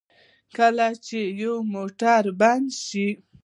[0.57, 3.07] کله چې یو موټر بند شي.